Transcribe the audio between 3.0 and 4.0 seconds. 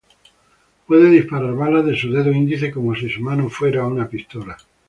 su mano fuera